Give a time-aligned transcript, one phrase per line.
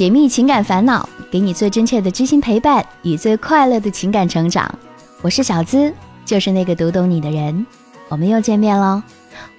[0.00, 4.74] 解密情感烦恼，给你最真切的知心陪伴与最快乐的情感成长。
[5.20, 5.92] 我是小资，
[6.24, 7.66] 就是那个读懂你的人。
[8.08, 9.02] 我们又见面喽！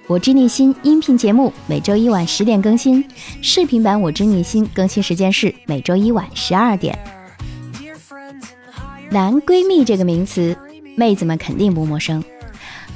[0.08, 3.08] 我知你心音频节目每周一晚十点更新，
[3.44, 6.98] 视频版我知你心更新时间是每周一晚十二点。
[9.12, 10.58] 男闺蜜这个名词，
[10.96, 12.24] 妹子们肯定不陌生。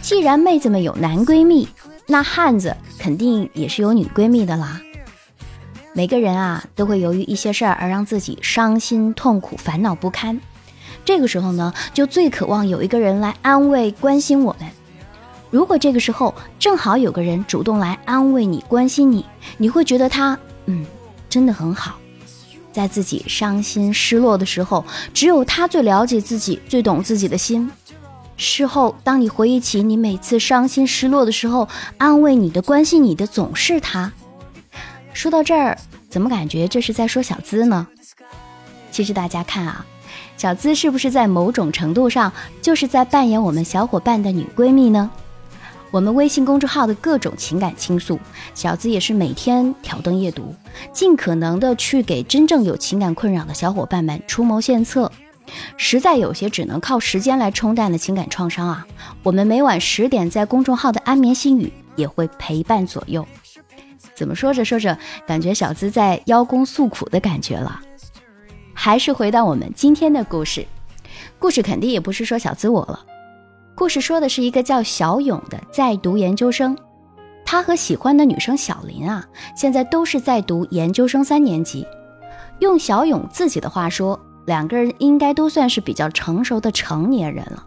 [0.01, 1.67] 既然妹子们有男闺蜜，
[2.07, 4.81] 那汉子肯定也是有女闺蜜的啦。
[5.97, 10.37] 每个人啊，都会由于一些事儿而让自己伤心、痛苦、烦恼不堪。
[11.05, 14.69] 这个时候呢，就最渴望有一个人来安慰、关心我们。
[15.51, 19.25] 如果这个时候正好有个人主动来安慰你、关心你，
[19.57, 20.85] 你会觉得他，嗯，
[21.29, 21.95] 真的很好。
[22.73, 27.71] 在自己伤心、失落的时候，只有他最了解自己、最懂自己的心。
[28.35, 34.11] 事后，当你回忆起你每次伤心、失落的时候，安慰你的、关心你的总是他。
[35.15, 35.77] 说到这儿，
[36.09, 37.87] 怎么感觉这是在说小资呢？
[38.91, 39.85] 其实大家看啊，
[40.35, 42.31] 小资是不是在某种程度上
[42.61, 45.09] 就是在扮演我们小伙伴的女闺蜜呢？
[45.89, 48.19] 我们微信公众号的各种情感倾诉，
[48.53, 50.53] 小资也是每天挑灯夜读，
[50.91, 55.09] 尽可能的去给真正有情感困扰的小伙伴们出谋献策。
[55.77, 58.85] 实在有些只能靠时间来冲淡的情感创伤啊，
[59.23, 63.25] 我们每晚十点在公众号的安眠心语也会陪伴左右。
[64.15, 67.81] 怎么说着说着，感觉小资在邀功诉苦的感觉了。
[68.73, 70.65] 还是回到我们今天的故事，
[71.37, 73.05] 故事肯定也不是说小资我了。
[73.75, 76.77] 故事说的是一个叫小勇的在读研究生，
[77.45, 81.85] 他和喜欢的女生小林啊，现在都是在读研究生三年级。
[82.59, 87.65] 用小勇自己的话说，两个人应该都算是比较成熟的成年人了。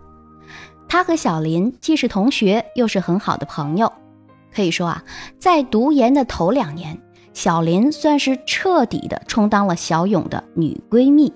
[0.88, 3.92] 他和小林既是同学，又是很好的朋友。
[4.58, 5.04] 可以说啊，
[5.38, 7.00] 在读研的头两年，
[7.32, 11.32] 小林算是彻底的充当了小勇的女闺蜜。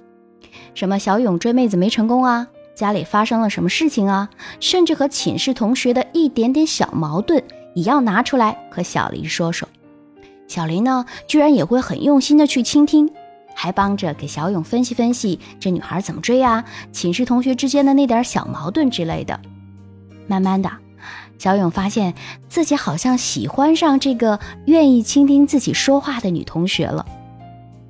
[0.74, 4.28] 什么小勇追妹子没成功啊，家里发生了什么事情啊，
[4.58, 7.40] 甚至和寝室同学的一点点小矛盾，
[7.76, 9.68] 也要拿出来和小林说说。
[10.48, 13.08] 小林呢，居然也会很用心的去倾听，
[13.54, 19.38] 还帮着给小勇分析分析这女孩怎么追啊，寝室同学之间的那点小矛盾之类的。
[20.26, 20.81] 慢慢的。
[21.42, 22.14] 小勇发现
[22.48, 27.04] 自己好像喜欢上这个愿意倾听自己说话的女同学了。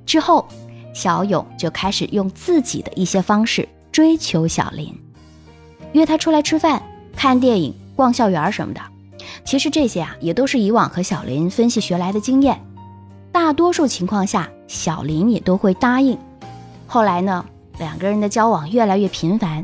[0.07, 0.47] 之后，
[0.91, 4.91] 小勇就开始用自己的一些方式追求小林，
[5.91, 6.81] 约她出来吃饭、
[7.15, 8.81] 看电影、逛校园什么的。
[9.45, 12.59] 其实这些啊，也都是以往和小林分析学来的经验。
[13.31, 16.17] 大多数情况下，小林也都会答应。
[16.87, 17.45] 后来呢，
[17.77, 19.63] 两个人的交往越来越频繁，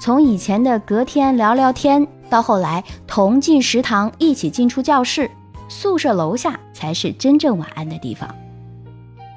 [0.00, 2.04] 从以前的隔天聊聊天。
[2.30, 5.30] 到后来，同进食堂，一起进出教室，
[5.68, 8.34] 宿舍楼下才是真正晚安的地方。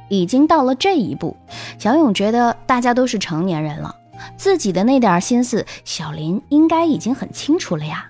[0.09, 1.37] 已经到了这一步，
[1.79, 3.95] 小勇觉得大家都是成年人了，
[4.35, 8.09] 自己的那点心思，小林应该已经很清楚了呀。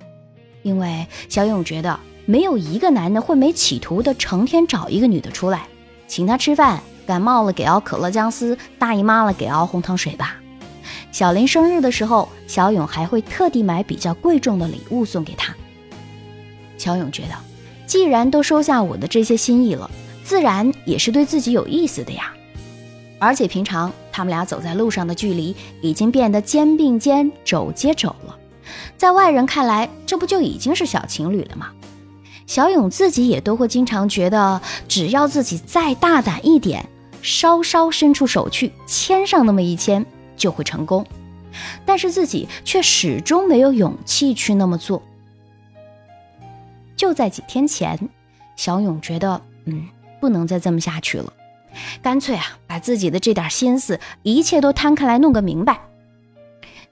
[0.64, 5.68] 因为小勇觉得，没有一个男的会没企图的成天找一个女的出来，
[6.08, 10.41] 请她吃饭，感冒了给熬可乐姜丝，大姨妈了给熬红糖水吧。
[11.12, 15.56] 小林生日的时候，小勇还会特地买比较贵重的礼物送给他。
[16.78, 17.36] 小勇觉得，
[17.86, 19.90] 既然都收下我的这些心意了，
[20.24, 22.34] 自然也是对自己有意思的呀。
[23.20, 28.36] 而且平常他们俩走在路上的距离已经变得肩并肩、肘接肘了，
[28.98, 31.68] 在外人看来，这不就已经是小情侣了吗？
[32.48, 36.90] 小勇自己也都会经常觉得，只要自己再大胆一点，
[37.22, 40.04] 稍稍伸出手去牵上那么一牵。
[40.42, 41.06] 就会成功，
[41.86, 45.00] 但是自己却始终没有勇气去那么做。
[46.96, 48.10] 就在几天前，
[48.56, 49.88] 小勇觉得，嗯，
[50.20, 51.32] 不能再这么下去了，
[52.02, 55.80] 干脆啊，把自己的这点心思，一切都摊开来弄个明白。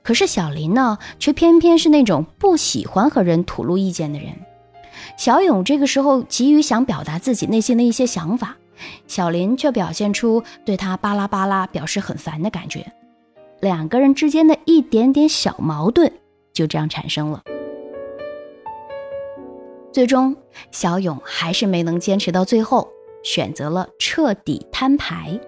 [0.03, 4.29] 可是小林呢，却偏偏是那种不喜欢和人吐露意见的人。
[5.17, 8.57] 小勇这个时候急于想表达自己内心的一些想法，
[9.07, 12.91] 小林却表现出对他巴拉巴拉表示很烦的感觉。
[13.61, 16.11] 两个人之间的一点点小矛盾
[16.53, 17.41] 就这样产生了。
[19.91, 20.35] 最终，
[20.72, 22.88] 小勇还是没能坚持到最后，
[23.23, 25.40] 选择了彻底摊牌。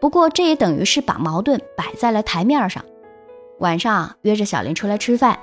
[0.00, 2.84] 不过，这也等于是把矛盾摆在了台面上。
[3.58, 5.38] 晚上约着小林出来吃饭，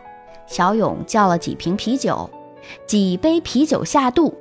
[0.48, 2.30] 小勇叫了几瓶啤酒，
[2.88, 4.34] 几杯啤酒下肚，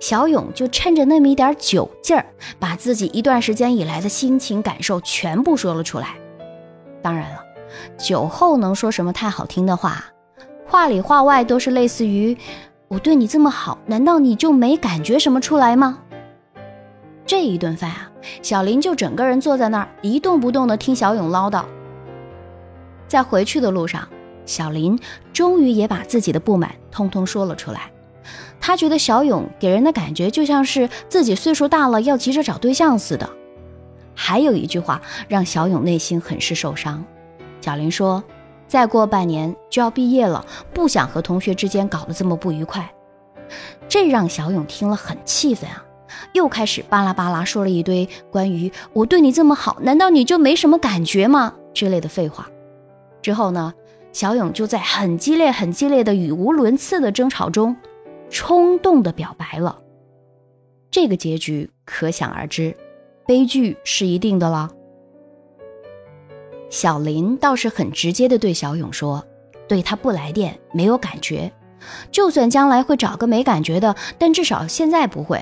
[0.00, 2.26] 小勇就趁着那么一点酒劲儿，
[2.58, 6.16] 把自己一段时间以来的心情感受全部说了出来。
[7.02, 7.40] 当然了，
[7.96, 10.04] 酒后能说什么太好听的话？
[10.66, 12.36] 话里话外都是类似于
[12.88, 15.98] “我对你这么好，难道你就没感觉什么出来吗？”
[17.26, 18.10] 这一顿饭啊，
[18.42, 21.64] 小林就整个人坐在那儿一动不动的听小勇唠叨。
[23.06, 24.08] 在回去的路上，
[24.46, 24.98] 小林
[25.32, 27.90] 终于也把自己的不满通通说了出来。
[28.60, 33.28] 他觉得小勇给人的感觉就像是自己岁数大了要急着找对象似的。
[34.22, 37.02] 还有一句话让小勇内心很是受伤。
[37.62, 38.22] 小林说
[38.68, 40.44] ：“再过半年就要毕业了，
[40.74, 42.86] 不想和同学之间搞得这么不愉快。”
[43.88, 45.82] 这让小勇听了很气愤啊，
[46.34, 52.46] 又开始巴拉巴拉说了一堆关于“我对你这么好，难道你就没什么感觉吗”之类的废话。
[53.22, 53.72] 之后呢，
[54.12, 57.74] 小勇就在很激烈、很激烈的语无伦次的争吵中，
[58.28, 59.78] 冲动的表白了。
[60.90, 62.76] 这个结局可想而知，
[63.30, 64.68] 悲剧是一定的了。
[66.68, 69.24] 小林倒是很直接的对小勇说
[69.70, 71.52] ：“对他不来电，没有感觉。
[72.10, 75.40] 就算将来会找个没感觉的，但至少现在不会。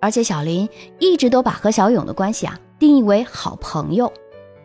[0.00, 4.12] 而且小林一直都把和小勇的关系啊定义为好朋友。”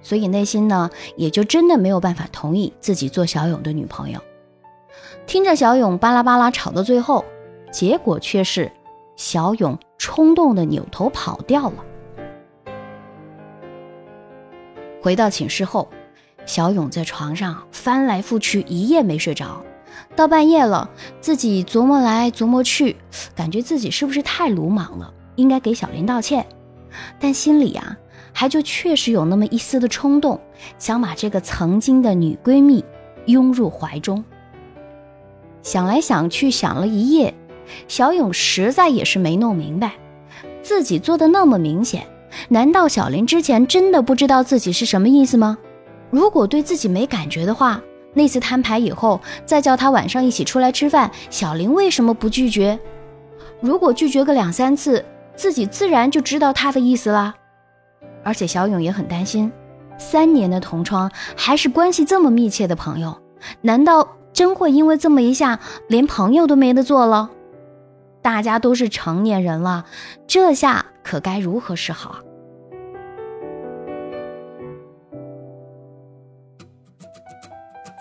[0.02, 4.20] 所以内心呢，也就真的没有办法同意自己做小勇的女朋友。
[5.28, 7.24] 听着小勇巴拉巴拉吵到最后，
[7.72, 8.72] 结果却是
[9.16, 11.86] 小勇冲动的扭头跑掉了。
[15.06, 15.88] 回到寝室后，
[16.48, 19.64] 小勇在床上翻来覆去，一夜没睡着。
[20.16, 20.90] 到半夜了，
[21.22, 22.96] 自己琢磨来琢磨去，
[23.36, 26.44] 感觉自己是不是太鲁莽了，应该给小林道歉。
[27.20, 27.96] 但心里啊。
[28.34, 30.42] 还就确实有那么一丝的冲动，
[30.78, 32.84] 想把这个曾经的女闺蜜
[33.28, 34.26] 拥入怀中。
[35.62, 37.34] 想来想去，想了一夜，
[37.88, 39.94] 小勇实在也是没弄明白，
[40.64, 42.06] 自己做的那么明显，
[42.50, 45.58] 难道小林之前真的不知道自己是什么意思吗？
[46.10, 47.82] 如果对自己没感觉的话，
[48.14, 52.80] 那次摊牌以后，再叫他晚上一起出来吃饭，小林为什么不拒绝？
[53.60, 55.04] 如果拒绝个两三次，
[55.36, 57.36] 自己自然就知道他的意思了。
[58.24, 59.52] 而且小勇也很担心，
[59.98, 63.18] 三年的同窗还是关系这么密切的朋友，
[63.62, 67.30] 难道真会因为这么一下连朋友都没得做了？
[68.22, 69.86] 大家都是成年人了，
[70.26, 72.16] 这下可该如何是好？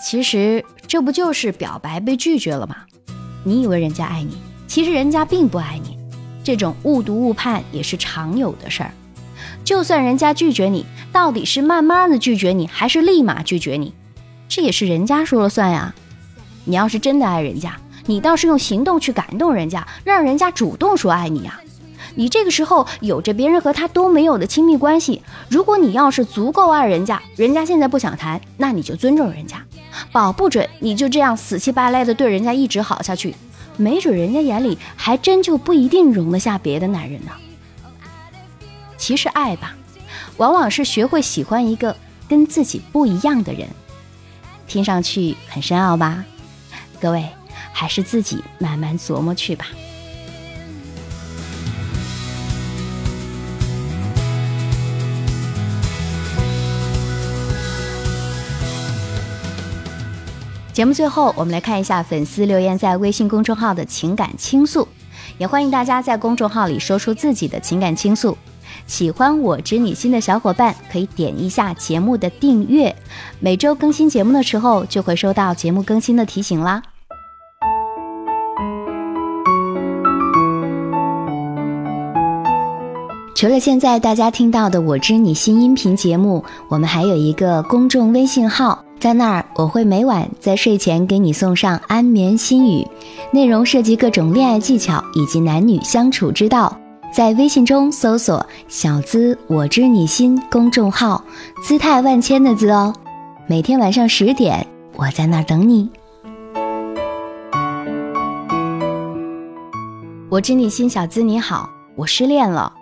[0.05, 2.77] 其实这不就是表白被拒绝了吗？
[3.43, 4.37] 你以为人家爱你，
[4.67, 5.97] 其实人家并不爱你，
[6.45, 8.91] 这种误读误判也是常有的事儿。
[9.65, 13.95] 就算人家拒绝你，到底是慢慢的拒绝你，还是立马拒绝你，
[14.47, 15.95] 这也是人家说了算呀。
[16.67, 17.75] 你要是真的爱人家，
[18.05, 21.59] 你倒是用行动去感动人家，让人家主动说爱你呀。
[22.15, 29.65] 你这个时候有着别人和他都没有的亲密关系，如果你要是足够爱人家，人家现在不想谈，那你就尊重人家，
[30.13, 33.35] 保不准你就这样死乞白赖的对人家一直好下去，
[33.77, 37.33] 没准人家眼里还真就不一定容得下别的男人呢。
[38.97, 39.75] 其实爱吧，
[40.37, 41.97] 往往是学会喜欢一个
[42.29, 43.69] 跟自己不一样的人，
[44.67, 46.25] 听上去很深奥吧？
[47.01, 47.29] 各位
[47.73, 49.67] 还是自己慢慢琢磨去吧。
[60.75, 64.89] 节目最后，我们来看一下粉丝留言在微信公众号的情感倾诉，
[65.39, 68.37] 也欢迎大家在公众号里说出自己的情感倾诉。
[68.85, 72.93] 喜欢我知你心的小伙伴可以点一下节目的订阅，
[73.39, 76.83] 每周更新节目的时候就会收到节目更新的提醒啦。
[83.37, 92.89] 除了现在大家听到的我知你心音频节目，我们还有一个公众微信号，在那儿我会每晚在睡前给你送上安眠心语，
[93.31, 96.75] 内容涉及各种恋爱技巧以及男女相处之道。
[97.13, 101.23] 在微信中搜索“小资我知你心”公众号，
[101.63, 102.95] 姿态万千的“资”哦。
[103.47, 105.91] 每天晚上十点，我在那儿等你。
[110.31, 112.73] 我知你心，小资你好，我失恋了，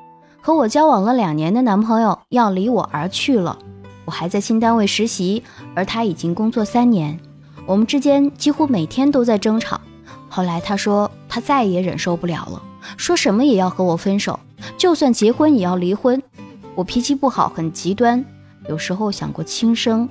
[0.41, 3.59] 和我交往了两年的男朋友要离我而去了。
[4.05, 5.43] 我还在新单位实习，
[5.75, 7.19] 而他已经工作三年，
[7.67, 9.81] 我们之间几乎每天都在争吵。
[10.29, 12.63] 后来他说他再也忍受不了了。
[12.97, 14.39] 说什么也要和我分手，
[14.77, 16.21] 就算结婚也要离婚。
[16.75, 18.25] 我脾气不好，很极端，
[18.69, 20.09] 有时候想过轻生。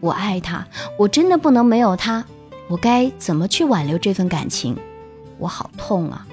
[0.00, 0.64] 我爱他，
[0.96, 2.24] 我真的不能没有他。
[2.68, 4.76] 我该怎么去挽留这份感情？
[5.38, 6.26] 我好痛啊！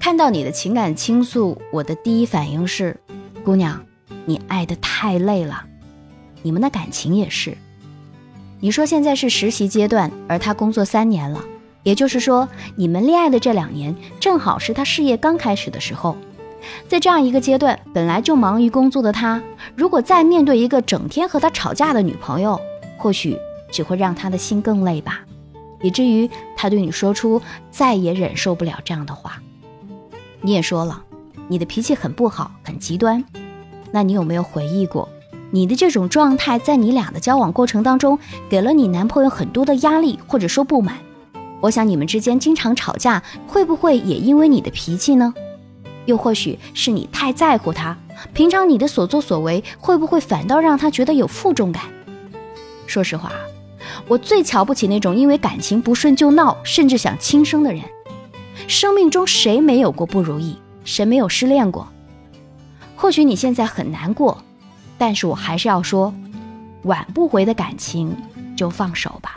[0.00, 2.98] 看到你的情感倾诉，我的第一反应是：
[3.44, 3.80] 姑娘，
[4.26, 5.64] 你爱的太累了。
[6.42, 7.56] 你们的感情也是。
[8.60, 11.44] 你说现在是实习阶段，而他工作三年了。
[11.82, 16.16] 也就是说，你们恋爱的这两年正好是他事业刚开始的时候，
[16.88, 19.42] 在这样一个阶段，本来就忙于工作的他，
[19.76, 22.58] 如果再面对一个整天和他吵架的女朋友，
[22.96, 23.36] 或许
[23.70, 25.20] 只会让他的心更累吧，
[25.82, 29.42] 以至于他对你说出再也忍受不了这样的话。
[30.40, 31.02] 你也说了，
[31.48, 33.22] 你的脾气很不好，很极端。
[33.94, 35.08] 那你有没有回忆过，
[35.52, 38.18] 你的这种状态在你俩的交往过程当中，
[38.50, 40.98] 给了你男朋友很多的压力，或者说不满？
[41.60, 45.32] 我想你们之间经常吵架，会不会也因为你的脾气呢？
[46.06, 47.96] 又或许是你太在乎他，
[48.32, 51.84] 平常你的所作所为，会不会反倒让他觉得有负重感？
[52.88, 53.30] 说实话，
[54.08, 57.80] 我最瞧不起那种因为感情不顺就闹，甚至想轻生的人。
[58.66, 60.58] 生命中谁没有过不如意？
[60.84, 61.86] 谁没有失恋过？
[63.04, 64.42] 或许你现在很难过，
[64.96, 66.14] 但是我还是要说，
[66.84, 68.16] 挽不回的感情
[68.56, 69.34] 就放手吧，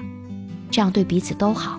[0.71, 1.77] 这样对彼此都好。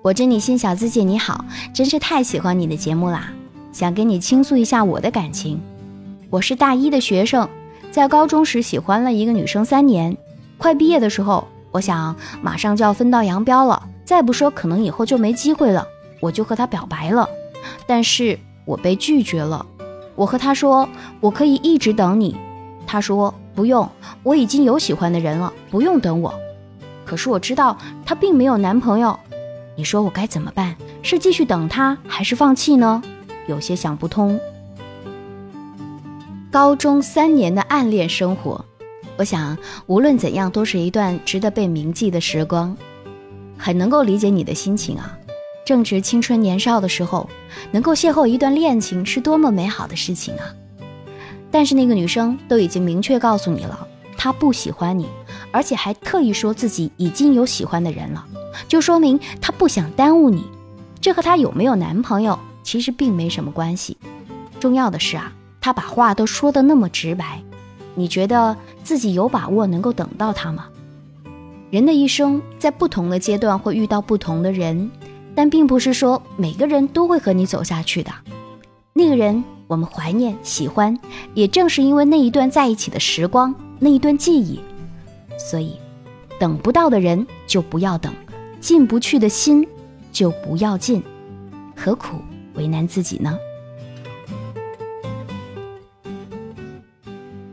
[0.00, 3.30] 我知你心小资姐你好，真是太喜欢你的节目啦！
[3.70, 5.60] 想跟你倾诉一下我的感情。
[6.30, 7.46] 我是大一的学生，
[7.90, 10.16] 在高中时喜欢了一个女生三年，
[10.56, 15.86] 快毕业的时候，我想马上就要分道扬镳了，再不说可能以后就没机会了，
[16.18, 17.28] 我就和她表白了，
[17.86, 19.64] 但是我被拒绝了。
[20.14, 20.88] 我和她说
[21.20, 22.36] 我可以一直等你，
[22.86, 23.88] 她说不用，
[24.22, 26.34] 我已经有喜欢的人了，不用等我。
[27.04, 29.18] 可是我知道她并没有男朋友。
[29.76, 30.76] 你说我该怎么办？
[31.02, 33.02] 是继续等他，还是放弃呢？
[33.46, 34.38] 有些想不通。
[36.50, 38.62] 高中三年的暗恋生活，
[39.16, 42.76] 我想无论怎样都是一段值得被铭记的时光。
[43.56, 45.16] 很能够理解你的心情啊！
[45.64, 47.28] 正值青春年少的时候，
[47.70, 50.44] 能够邂逅一段恋情是多么美好的事情啊！
[51.50, 53.86] 但是那个女生都已经明确告诉你了，
[54.16, 55.08] 她不喜欢你，
[55.52, 58.24] 而且还特意说自己已经有喜欢的人了。
[58.66, 60.44] 就说明她不想耽误你，
[61.00, 63.96] 这和她有没有男朋友其实并没什么关系。
[64.58, 67.42] 重要的是啊，他把话都说的那么直白，
[67.94, 70.66] 你觉得自己有把握能够等到他吗？
[71.70, 74.90] 人的一生在不同的阶段会遇到不同的人，
[75.34, 78.10] 但并不是说每个人都会和你走下去的。
[78.92, 80.98] 那个人我们怀念、喜欢，
[81.34, 84.60] 也正是因为那一段在一起的时光，那一段记忆，
[85.38, 85.76] 所以
[86.38, 88.12] 等不到的人就不要等。
[88.60, 89.66] 进不去的心，
[90.12, 91.02] 就不要进，
[91.74, 92.16] 何苦
[92.54, 93.38] 为难自己呢？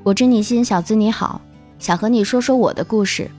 [0.04, 1.40] 我知你心，小资你好，
[1.80, 3.30] 想和你说说我的故事。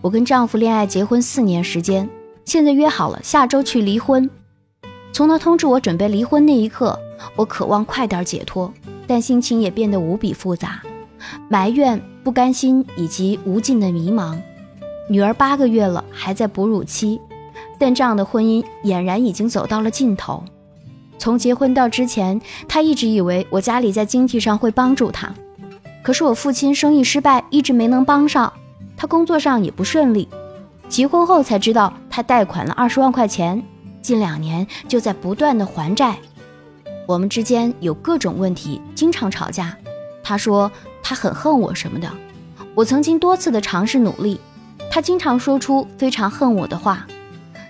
[0.00, 2.08] 我跟丈夫恋爱结婚四年时间，
[2.44, 4.28] 现在约好了下周去离婚。
[5.12, 6.98] 从他通知我准备离婚那一刻，
[7.36, 8.72] 我渴望快点解脱，
[9.06, 10.82] 但心情也变得无比复杂，
[11.48, 14.36] 埋怨、不甘心以及无尽的迷茫。
[15.08, 17.20] 女儿八个月了，还在哺乳期，
[17.78, 20.42] 但这样的婚姻俨然已经走到了尽头。
[21.16, 25.32] 从结婚到之前，他一直以为我家里在经济上会帮助他，
[26.02, 28.52] 可是我父亲生意失败，一直没能帮上，
[28.96, 30.28] 他工作上也不顺利。
[30.88, 33.60] 结婚后才知道，他贷款了二十万块钱，
[34.00, 36.16] 近两年就在不断的还债。
[37.08, 39.76] 我们之间有各种问题，经常吵架。
[40.22, 40.70] 他说
[41.02, 42.08] 他很恨我什么的，
[42.76, 44.40] 我曾经多次的尝试努力。
[44.92, 47.04] 他经常说出非常恨我的话，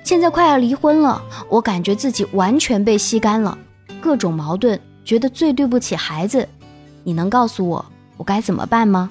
[0.02, 3.56] 现在快要离婚了，我感觉自己完全被吸干了，
[3.98, 6.46] 各种矛盾，觉得最对不起孩子。
[7.02, 7.82] 你能告诉我
[8.18, 9.08] 我该怎么办吗？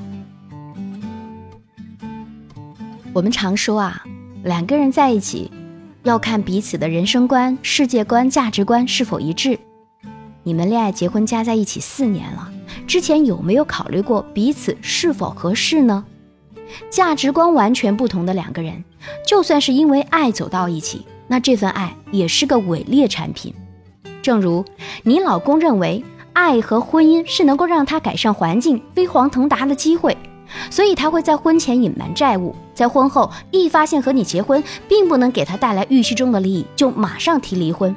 [3.11, 4.03] 我们常说啊，
[4.43, 5.49] 两个人在一起
[6.03, 9.57] 要看彼此的人生观、世界观、价值观是否一致。
[10.43, 12.51] 你们恋爱结婚加在一起四年了，
[12.85, 16.03] 之前有没有考虑过彼此是否合适呢？
[16.89, 18.83] 价值观完全不同的两个人，
[19.25, 23.53] 就算是因为爱走到一起，那这份爱也是个伪劣产品。
[24.21, 24.65] 正如
[25.03, 30.17] 你老公认为爱和婚姻是能够让他改善环境、飞黄腾达的机会，
[30.69, 37.95] 所以他会在婚前隐瞒债务，在婚后一发现和你结婚并不能给他带来预期中的利益，就马上提离婚。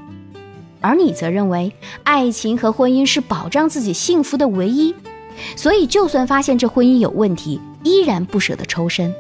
[0.81, 1.73] 而你则认为
[2.03, 4.95] 爱情和婚姻是保障自己幸福的唯一，
[5.57, 7.61] 所以就算发现这婚姻有问题。
[7.85, 9.15] 依然不舍得抽身，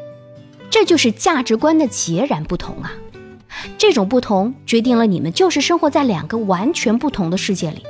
[0.68, 2.92] 这就是价值观的截然不同啊！
[3.78, 7.84] 这种不同决定了你们就是生活在两个完全不同的世界里，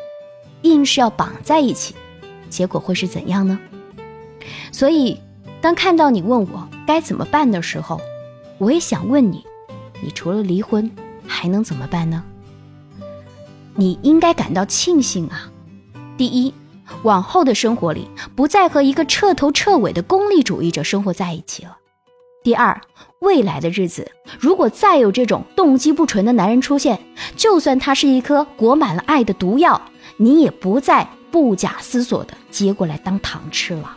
[0.61, 1.95] 硬是要绑在一起，
[2.51, 3.59] 结果会是怎样呢？
[4.71, 5.19] 所以，
[5.67, 8.01] 当看到你问我该怎么办的时候，
[8.59, 9.45] 我也想问你：
[10.01, 10.89] 你除了离婚
[11.27, 12.23] 还能怎么办呢？
[13.75, 15.51] 你应该感到庆幸啊！
[16.17, 16.55] 第一。
[17.03, 21.77] 往后的生活里，不再和一个彻头彻尾的功利主义者生活在一起了。
[22.45, 22.81] 第二，
[23.19, 24.09] 未来的日子，
[24.39, 27.01] 如果再有这种动机不纯的男人出现，
[27.35, 29.83] 就算他是一颗裹满了爱的毒药，
[30.17, 33.97] 你也不再不假思索的接过来当糖吃了。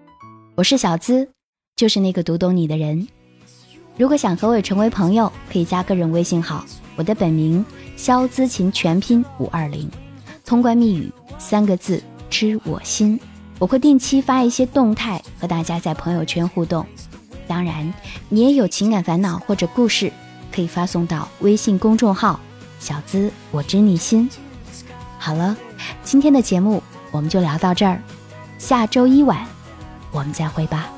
[0.53, 1.29] 我是小资，
[1.77, 3.07] 就是那个读懂你的人。
[3.97, 6.65] 如果想和我成为朋友，可以加个人微信号，
[6.97, 7.65] 我的本名
[7.95, 9.89] 肖姿琴全拼五二零，
[10.45, 13.17] 通关密语三个字知我心。
[13.59, 16.85] 我会定期发一些动态和大家在朋友圈互动。
[17.47, 17.91] 当然，
[18.27, 20.11] 你也有情感烦恼或者故事，
[20.53, 22.37] 可以发送到微信公众号
[22.77, 24.29] 小资我知你心。
[25.17, 25.55] 好了，
[26.03, 28.01] 今天的节目我们就聊到这儿，
[28.57, 29.47] 下周一晚。
[30.11, 30.89] 我们再会吧。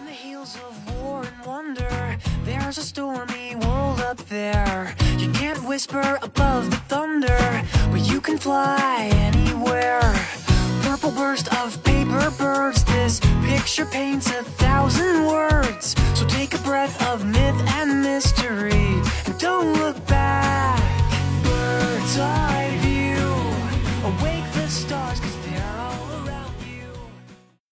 [2.45, 4.93] There's a stormy world up there.
[5.17, 10.01] You can't whisper above the thunder, but you can fly anywhere.
[10.81, 12.83] Purple burst of paper birds.
[12.83, 15.95] This picture paints a thousand words.
[16.15, 19.01] So take a breath of myth and mystery.
[19.25, 20.02] And don't look